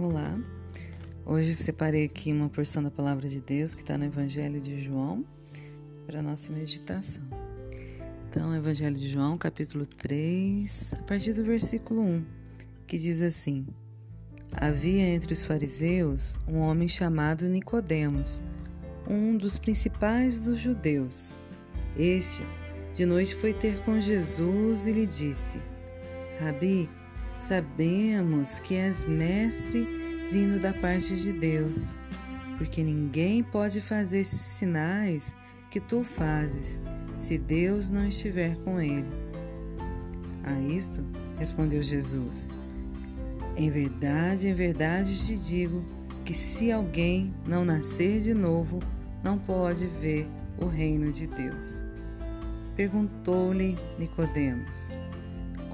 [0.00, 0.32] Olá,
[1.26, 5.26] hoje separei aqui uma porção da palavra de Deus que está no Evangelho de João
[6.06, 7.24] para nossa meditação.
[8.30, 12.24] Então, Evangelho de João, capítulo 3, a partir do versículo 1,
[12.86, 13.66] que diz assim:
[14.52, 18.40] Havia entre os fariseus um homem chamado Nicodemos,
[19.10, 21.40] um dos principais dos judeus.
[21.96, 22.44] Este,
[22.94, 25.60] de noite, foi ter com Jesus e lhe disse:
[26.38, 26.88] Rabi,
[27.38, 29.86] Sabemos que és mestre
[30.30, 31.94] vindo da parte de Deus,
[32.58, 35.36] porque ninguém pode fazer esses sinais
[35.70, 36.80] que tu fazes
[37.16, 39.08] se Deus não estiver com ele.
[40.44, 41.04] A isto
[41.38, 42.50] respondeu Jesus:
[43.56, 45.84] Em verdade, em verdade te digo
[46.24, 48.78] que se alguém não nascer de novo,
[49.22, 50.28] não pode ver
[50.58, 51.84] o reino de Deus.
[52.76, 54.90] Perguntou-lhe Nicodemos: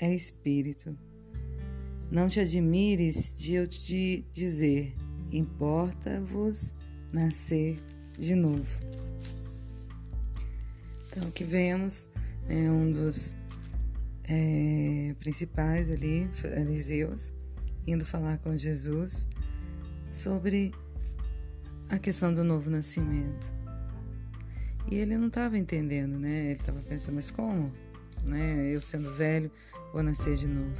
[0.00, 0.96] é espírito.
[2.10, 4.96] Não te admires de eu te dizer,
[5.30, 6.74] importa-vos
[7.12, 7.78] nascer
[8.18, 8.80] de novo.
[11.08, 12.08] Então, aqui vemos
[12.48, 13.36] é, um dos
[14.24, 17.32] é, principais ali, fariseus,
[17.86, 19.28] indo falar com Jesus
[20.10, 20.72] sobre
[21.88, 23.52] a questão do novo nascimento.
[24.90, 26.46] E ele não estava entendendo, né?
[26.46, 27.72] Ele estava pensando, mas como?
[28.24, 28.70] Né?
[28.74, 29.50] Eu sendo velho,
[29.92, 30.76] vou nascer de novo.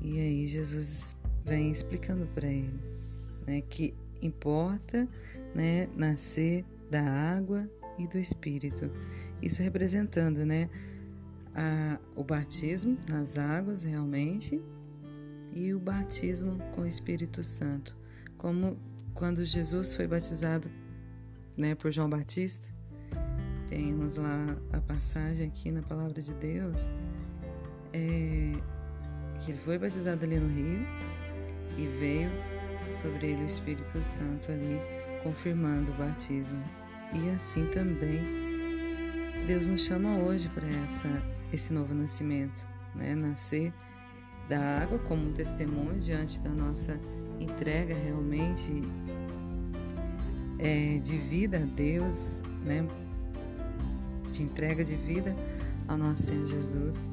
[0.00, 2.80] E aí Jesus vem explicando para ele
[3.46, 5.08] né, que importa
[5.54, 8.90] né, nascer da água e do Espírito.
[9.40, 10.68] Isso representando né,
[11.54, 14.60] a, o batismo nas águas realmente
[15.54, 17.96] e o batismo com o Espírito Santo.
[18.36, 18.78] Como
[19.14, 20.70] quando Jesus foi batizado
[21.56, 22.74] né, por João Batista,
[23.68, 26.90] temos lá a passagem aqui na palavra de Deus
[27.92, 28.52] é,
[29.40, 30.86] que ele foi batizado ali no rio
[31.76, 32.30] e veio
[32.94, 34.80] sobre ele o Espírito Santo ali,
[35.22, 36.62] confirmando o batismo.
[37.12, 38.20] E assim também
[39.46, 43.14] Deus nos chama hoje para essa esse novo nascimento, né?
[43.14, 43.72] Nascer
[44.48, 47.00] da água como um testemunho diante da nossa
[47.38, 48.82] entrega realmente
[50.58, 52.86] é, de vida a Deus, né?
[54.36, 55.34] De entrega de vida
[55.88, 57.08] ao nosso Senhor Jesus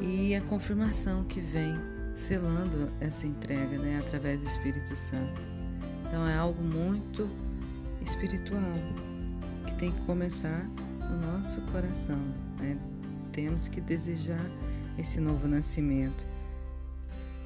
[0.00, 1.74] e a confirmação que vem
[2.14, 5.46] selando essa entrega né, através do Espírito Santo.
[6.06, 7.28] Então é algo muito
[8.00, 8.72] espiritual
[9.66, 10.66] que tem que começar
[11.00, 12.18] no nosso coração.
[12.58, 12.78] Né?
[13.30, 14.46] Temos que desejar
[14.96, 16.26] esse novo nascimento.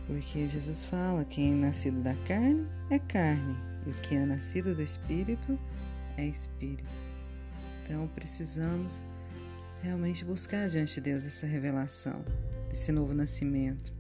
[0.07, 4.77] Porque Jesus fala: quem é nascido da carne é carne, e o que é nascido
[4.77, 5.59] do espírito
[6.17, 7.04] é espírito.
[7.85, 9.05] Então precisamos
[9.83, 12.25] realmente buscar diante de Deus essa revelação,
[12.71, 13.93] desse novo nascimento.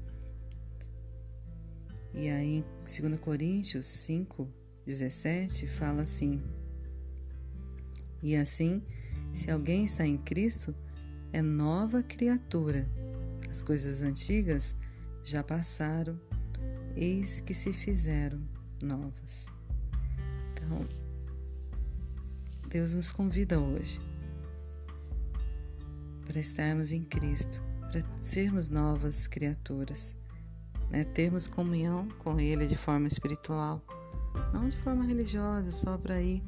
[2.14, 2.64] E aí em
[3.00, 4.48] 2 Coríntios 5,
[4.86, 6.42] 17 fala assim:
[8.22, 8.82] E assim,
[9.34, 10.74] se alguém está em Cristo,
[11.30, 12.88] é nova criatura.
[13.50, 14.74] As coisas antigas
[15.22, 16.18] já passaram,
[16.96, 18.40] eis que se fizeram
[18.82, 19.46] novas.
[20.52, 21.03] Então,
[22.74, 24.00] Deus nos convida hoje
[26.26, 30.16] para estarmos em Cristo, para sermos novas criaturas,
[30.90, 31.04] né?
[31.04, 33.80] termos comunhão com Ele de forma espiritual,
[34.52, 36.42] não de forma religiosa, só para ir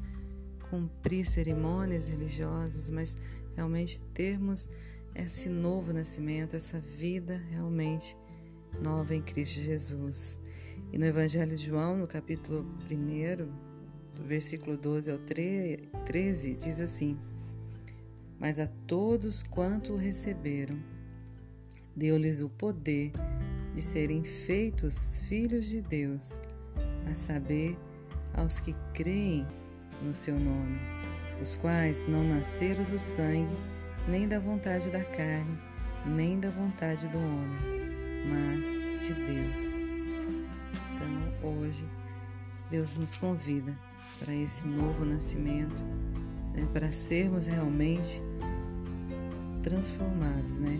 [0.69, 3.15] cumprir cerimônias religiosas, mas
[3.55, 4.67] realmente termos
[5.15, 8.17] esse novo nascimento, essa vida realmente
[8.83, 10.37] nova em Cristo Jesus.
[10.91, 13.76] E no Evangelho de João, no capítulo 1,
[14.17, 17.17] do versículo 12 ao 13, diz assim:
[18.39, 20.77] mas a todos quanto o receberam,
[21.95, 23.11] deu-lhes o poder
[23.73, 26.39] de serem feitos filhos de Deus,
[27.11, 27.77] a saber,
[28.33, 29.47] aos que creem
[30.03, 30.79] no seu nome,
[31.41, 33.55] os quais não nasceram do sangue,
[34.07, 35.57] nem da vontade da carne,
[36.05, 37.59] nem da vontade do homem,
[38.29, 38.67] mas
[39.01, 39.61] de Deus.
[40.93, 41.85] Então, hoje,
[42.69, 43.75] Deus nos convida
[44.19, 45.83] para esse novo nascimento,
[46.53, 46.67] né?
[46.73, 48.21] para sermos realmente
[49.63, 50.79] transformados né?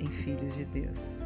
[0.00, 1.18] em filhos de Deus.